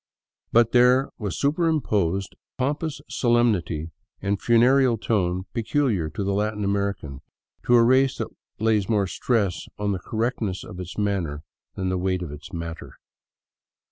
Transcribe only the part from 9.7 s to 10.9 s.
on the correctness of